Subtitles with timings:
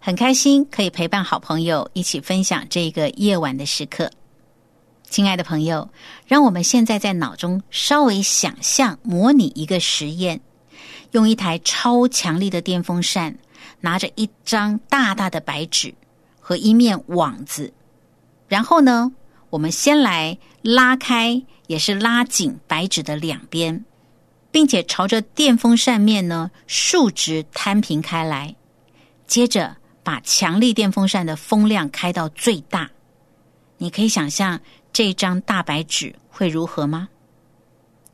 [0.00, 4.10] 很开心可以陪伴好朋友一起分享这个夜晚的时刻。
[5.10, 5.88] 亲爱的朋友，
[6.26, 10.40] 让我们现在在脑中稍微想象模拟一个实验：
[11.10, 13.38] 用一台超强力的电风扇，
[13.80, 15.94] 拿着一张大大的白纸
[16.38, 17.72] 和一面网子，
[18.46, 19.12] 然后呢，
[19.50, 23.84] 我们先来拉开，也是拉紧白纸的两边，
[24.50, 28.54] 并且朝着电风扇面呢竖直摊平开来，
[29.26, 29.77] 接着。
[30.08, 32.90] 把强力电风扇的风量开到最大，
[33.76, 34.58] 你可以想象
[34.90, 37.10] 这张大白纸会如何吗？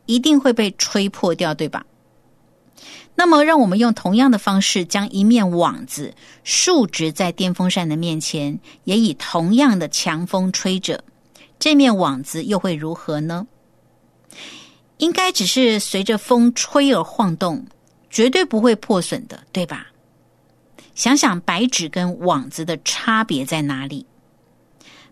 [0.07, 1.87] 一定会被吹破掉，对吧？
[3.15, 11.05] 那么，让我们用同样的方式，将一面网子竖直在电风扇的面前，也以同样的强风吹着，
[11.61, 13.47] 这面网子又会如何呢？
[14.97, 17.65] 应该只是随着风吹而晃动，
[18.11, 19.93] 绝对不会破损的，对吧？
[20.95, 24.07] 想想白纸跟网子的差别在哪里？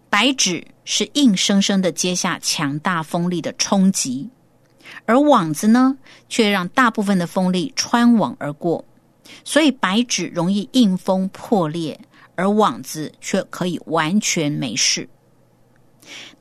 [0.08, 4.28] 白纸是硬生生的接下强大风力的冲击，
[5.06, 5.97] 而网子呢，
[6.28, 8.84] 却让大部分的风力穿网而过，
[9.42, 11.98] 所以白纸容易应风破裂，
[12.37, 15.09] 而网子却可以完全没事。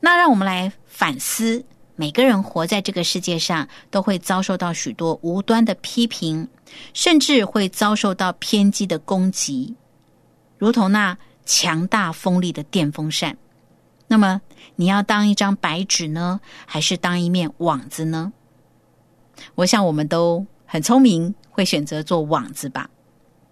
[0.00, 1.64] 那让我们来反思。
[2.02, 6.48] 每个人活在这个世界上，都会遭受到许多无端的批评，
[6.94, 9.76] 甚至会遭受到偏激的攻击，
[10.58, 13.38] 如同那强大锋利的电风扇。
[14.08, 14.40] 那么，
[14.74, 18.32] 你要当一张白纸呢，还是当一面网子呢？
[19.54, 22.90] 我想我们都很聪明，会选择做网子吧。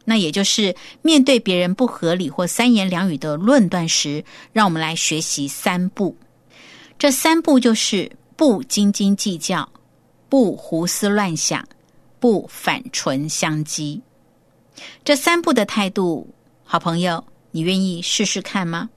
[0.04, 6.16] 那也就是面对别人不合理或三言两语的论断时，让我们来学习三步。
[6.98, 8.10] 这三步就是。
[8.40, 9.70] 不斤斤计较，
[10.30, 11.62] 不胡思乱想，
[12.18, 14.00] 不反唇相讥，
[15.04, 16.26] 这三步的态度，
[16.64, 18.88] 好朋友，你愿意试试看吗？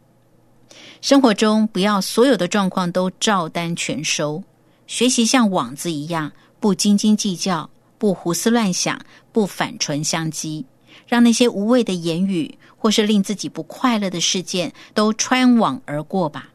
[1.02, 4.42] 生活中不要所有的状况都照单全收，
[4.88, 8.98] 学习像网子一样，不斤斤计较，不胡思乱想，
[9.34, 10.64] 不反唇相讥，
[11.06, 16.53] 让那些无谓的言语或是令自己不快乐的事件都穿网而过吧。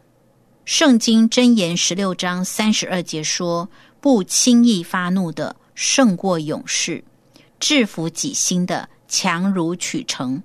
[0.68, 3.70] 圣经箴言十六章三十二节说
[4.02, 7.02] ：“不轻易发怒的胜过勇士，
[7.58, 10.42] 制服己心的强如取成。”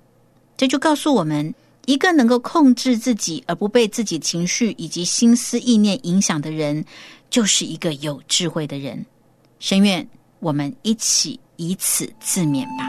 [0.56, 6.86] 这就告诉我们，一个能够控制自己而不被自己情绪以及心思意念影响的人，
[7.28, 9.04] 就是一个有智慧的人。
[9.60, 10.08] 深愿
[10.40, 12.88] 我们一起以此自勉吧。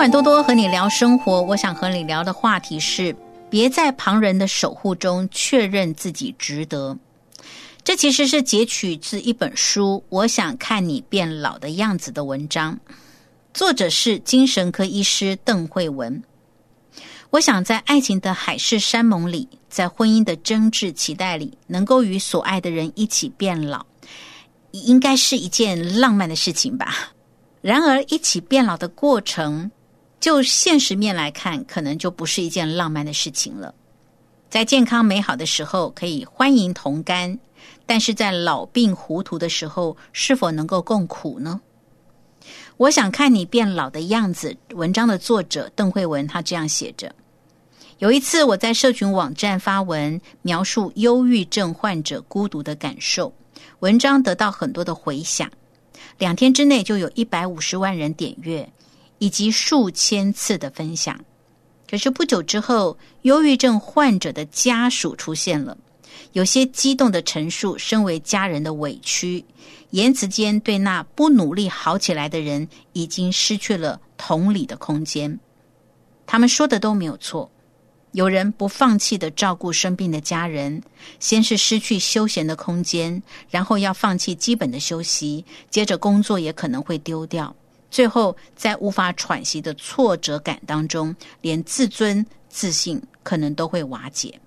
[0.00, 3.14] 晚多多和你聊生活，我想和你聊的话题是：
[3.50, 6.96] 别在旁人的守护中确认自己值得。
[7.84, 12.80] 这其实是截取自一本书《我想看你变老的样子》的文章，
[13.52, 16.22] 作者是精神科医师邓慧文。
[17.28, 23.84] 我想在爱情的海誓山盟里，在婚姻的真挚期待里，能够与所爱的人一起变老，
[24.70, 27.10] 应该是一件浪漫的事情吧。
[27.60, 29.70] 然而，一起变老的过程。
[30.20, 33.74] 就现实面来看，可能就不是一件浪漫的事情了。
[34.50, 37.34] 在健康美好的时候，可以欢迎同甘；
[37.86, 41.60] 但是在老病糊涂的时候，是否能够共苦呢？
[42.76, 44.56] 我想看你变老的样子。
[44.74, 47.14] 文章的作者邓慧文他这样写着：
[47.98, 53.32] 有一次我在社群网站发文，描述忧郁症患者孤独的感受，
[53.80, 55.50] 文章得到很多的回响，
[56.18, 58.68] 两天之内就有一百五十万人点阅，
[59.20, 61.24] 以及数千次的分享。
[61.88, 65.76] 可是不久之后，忧郁症患者的家属出现了。
[66.32, 69.44] 有些激动的陈述，身为家人的委屈，
[69.90, 75.38] 言辞间对那不努力好起来的人，已经失去了同理的空间。
[76.26, 77.50] 他们说的都没有错。
[78.12, 80.82] 有人不放弃的照顾生病的家人，
[81.20, 87.54] 先是失去休闲的空间，然后要放弃基本的休息，接着工作也可能会丢掉，
[87.90, 94.38] 最后在无法喘息的挫折感当中，连自尊、自信可能都会瓦解。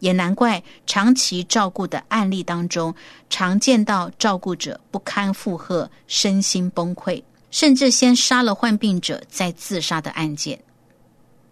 [0.00, 2.94] 也难怪长期照顾的案例当中，
[3.28, 10.58] 常见到照顾者不堪负荷、身心崩溃，甚至先杀了患病者再自杀的案件。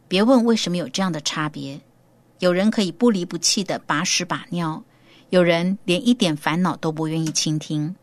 [0.09, 1.79] 别问为什么有这样的差别，
[2.39, 4.83] 有人可以不离不弃的把屎把尿，
[5.29, 7.95] 有人连一点烦恼都不愿意倾听。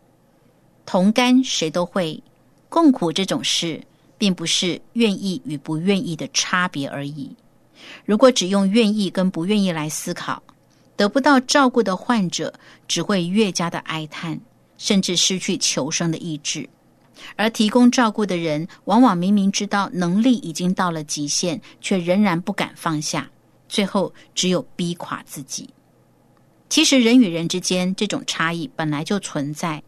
[0.86, 2.22] 同甘谁都会，
[2.76, 3.82] 共苦这种事，
[4.18, 7.34] 并不是愿意与不愿意的差别而已。
[8.04, 10.44] 如果只用愿意跟不愿意来思考，
[10.98, 12.54] 得不到照顾的患者
[12.86, 14.38] 只会越加的哀叹，
[14.78, 16.68] 甚至失去求生的意志；
[17.38, 23.32] 而提供照顾的人，往往明明知道能力已经到了极限，却仍然不敢放下，
[23.70, 25.70] 最后只有逼垮自己。
[26.68, 29.82] 其实人与人之间这种差异本来就存在，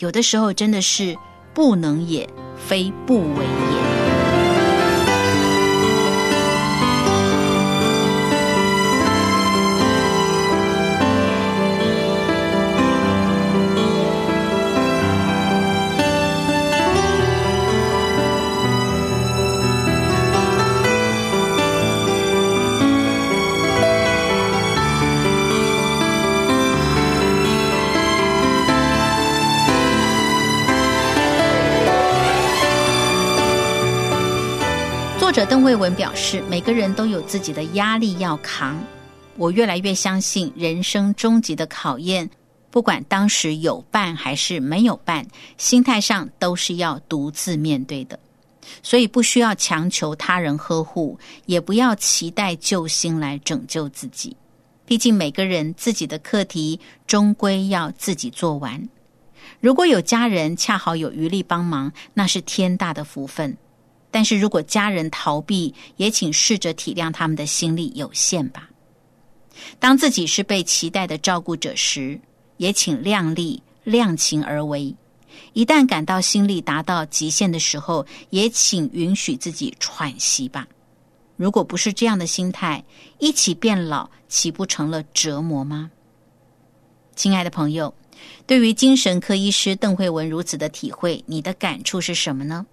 [0.00, 1.16] 有的时候真的是
[1.56, 4.05] 不能也，非不为也。
[35.36, 38.82] 者邓慧文表示，每个人都有自己的压力要扛。
[39.36, 42.30] 我越来越相信，人生终极的考验，
[42.70, 45.26] 不管当时有伴还是没有伴，
[45.58, 48.18] 心态上都是要独自面对的。
[48.82, 54.34] 所以，不需要强求他人呵护，也不要期待救星来拯救自己。
[54.86, 58.88] 毕竟，每个人自己的课题终归要自己做完。
[59.60, 63.54] 如果有家人恰好有余力帮忙，那是天大的福分。
[64.16, 68.70] 但是如果家人逃避，也请试着体谅他们的心力有限吧。
[69.78, 72.18] 当自己是被期待的照顾者时，
[72.56, 74.96] 也请量力量情而为。
[75.52, 80.66] 一旦感到心力达到极限的时候，也请允许自己喘息吧。
[81.36, 82.82] 如果不是这样的心态，
[83.18, 85.90] 一起变老，岂不成了折磨吗？
[87.14, 87.92] 亲爱的朋友，
[88.46, 92.64] 对于精神科医师邓慧文如此的体会，你的感触是什么呢？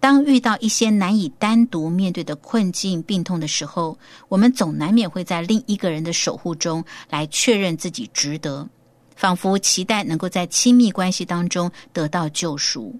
[0.00, 3.96] 当遇到一些难以单独面对的困境、病痛的时候，
[4.28, 8.66] 我们总难免会在另一个人的守护中来确认自己值得，
[9.14, 12.98] 仿佛期待能够在亲密关系当中得到救赎。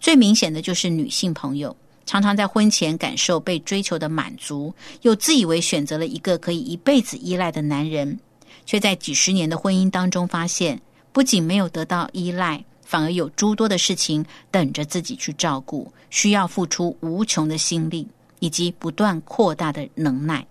[0.00, 1.74] 最明显的就是女性朋友，
[2.04, 8.18] 常常在婚前感受被追求的满足，又自以为选择了一个可以一辈子依赖的男人，
[8.64, 12.64] 却在几十年的婚姻当中发现，不仅没有得到依赖。
[12.86, 18.06] 反而有诸多的事情等着自己去照顾，需要付出无穷的心力
[18.38, 20.46] 以及不断扩大的能耐。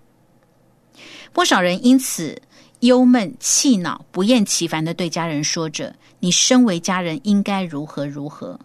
[1.32, 2.42] 不少人因此
[2.82, 8.60] 忧闷气恼，不厌其烦的对家人说着：“你身为家人应该如何如何。”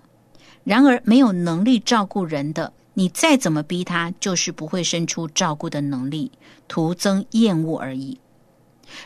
[0.64, 6.30] 然而，没有能力照顾人的，你再怎么逼他，就是不会生出照顾的能力，
[6.66, 8.18] 徒增厌恶而已。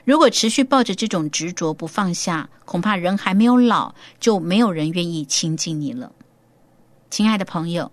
[0.04, 6.12] 如果持续抱着这种执着不放下，恐怕人还没有老，就没有人愿意亲近你了。
[7.10, 7.90] 亲爱的朋友，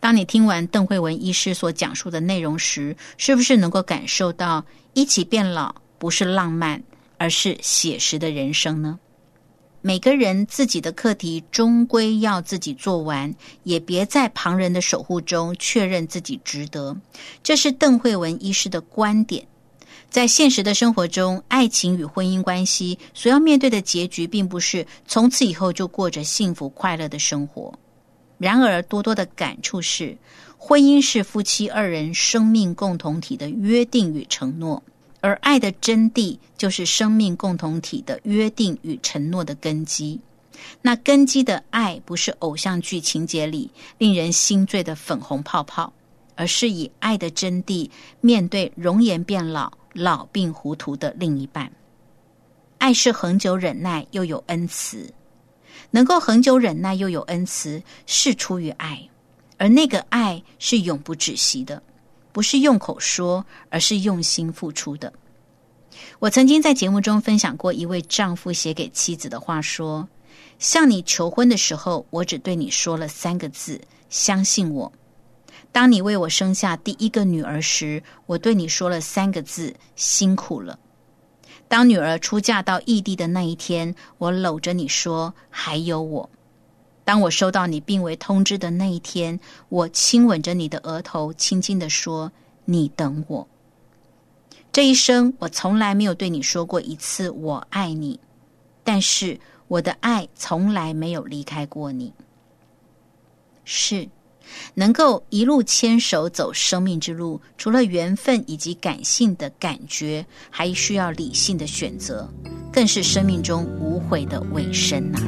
[0.00, 6.82] 当你听完邓慧文医师所讲述的内容时，是不是能够感受到一起变老不是浪漫，
[7.16, 8.98] 而是写实的人生呢？
[9.80, 16.96] 每个人自己的课题终归要自己做完，也别在旁人的守护中确认自己值得。
[17.44, 19.46] 这是邓慧文医师的观点。
[20.10, 27.72] 在现实的生活中，爱情与婚姻关系所要面对的结局，并不是从此以后就过着幸福快乐的生活。
[28.38, 30.16] 然而，多多的感触是，
[30.56, 34.82] 婚姻是夫妻二人生命共同体的约定与承诺，
[35.20, 40.18] 而爱的真谛就是生命共同体的约定与承诺的根基。
[40.80, 45.92] 那根基的爱，不是偶像剧情节里令人心醉的粉红泡泡，
[46.34, 47.88] 而是以爱的真谛
[48.20, 51.70] 面对容颜变老、老病糊涂的另一半。
[52.78, 55.12] 爱是恒久忍耐，又有恩慈。
[55.90, 59.08] 能够恒久忍耐又有恩慈，是出于爱，
[59.56, 61.82] 而那个爱是永不止息的，
[62.32, 65.12] 不是用口说，而是用心付出的。
[66.18, 70.08] 我曾经在节目中分享过一位丈夫写给妻子的话，说
[70.58, 73.80] ：“向你求婚的时候，我只对你说了三个字，
[74.10, 74.92] 相信我；
[75.70, 80.78] 当你为我生下第一个女儿时，我对你说了三个字，辛苦了。”
[81.68, 86.30] 当女儿出嫁到异地的那一天，我搂着你说：“还有我。”
[87.04, 92.32] 当我收到你病危通知的那一天，我亲吻着你的额头，轻轻的说
[92.64, 93.46] ：“你等我。”
[94.72, 98.18] 这一生，我从来没有对你说过一次“我爱你”，
[98.82, 102.12] 但是我的爱从来没有离开过你。
[103.64, 104.08] 是。
[104.74, 112.28] 能够一路牵手走生命之路，除了缘分以及感性的感觉，还需要理性的选择，
[112.72, 115.18] 更是生命中无悔的尾声呐。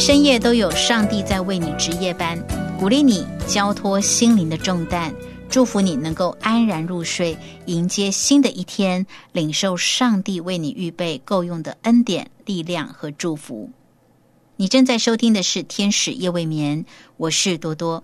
[0.00, 2.42] 深夜都有上帝在为你值夜班，
[2.78, 5.14] 鼓励你交托心灵的重担，
[5.50, 13.68] 祝福你能够安然入睡，迎接新的一天，领受上帝为你预备够用的恩典、力量和祝福。
[14.56, 16.82] 你正在收听的是《天使夜未眠》，
[17.18, 18.02] 我是多多。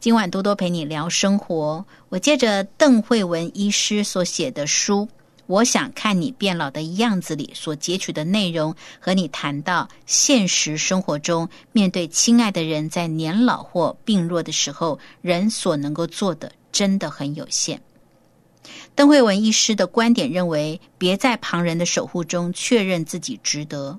[0.00, 5.08] 今晚多多陪你聊生活，我借着邓慧文医师所写的书。
[5.46, 17.80] 我想看你变老的样子里所截取的内容，和你谈到现实生活中面对亲爱的人在年老或病弱的时候，人所能够做的真的很有限。
[18.96, 23.96] 邓慧文医师的观点认为，别在旁人的守护中确认自己值得，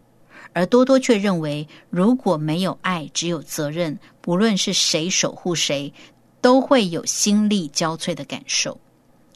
[0.51, 5.93] 而多多却认为，如果没有爱，只有责任，不论是谁守护谁，
[6.41, 8.77] 都会有心力交瘁的感受。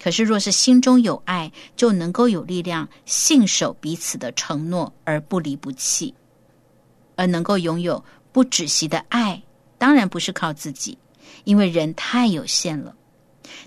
[0.01, 6.12] 可是，若是心中有爱，就能够有力量信守彼此的承诺，而不离不弃，
[7.15, 9.43] 而能够拥有不止息的爱。
[9.77, 10.98] 当然不是靠自己，
[11.43, 12.96] 因为人太有限了。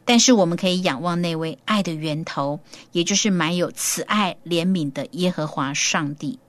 [0.04, 2.58] 但是，我们可以仰望那位爱的源头，
[2.90, 6.40] 也就是满有慈爱怜悯的耶和华上帝。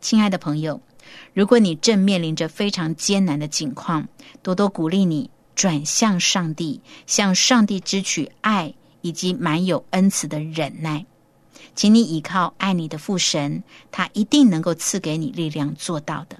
[0.00, 0.80] 亲爱的朋友，
[1.32, 4.08] 如果你正面临着非常艰难的境况，
[4.42, 8.74] 多多鼓励你转向上帝，向上帝支取爱。
[9.06, 11.06] 以及满有恩慈的忍耐。
[11.76, 16.36] 请你依靠爱你的父神，他一定能够赐给你力量做到的。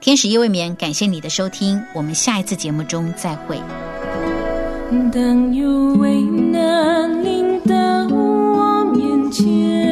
[0.00, 3.56] 天使夜未眠，感谢你的收听，我们下一次节目中再会。
[5.52, 7.74] 有为难临到
[8.14, 9.83] 我面前。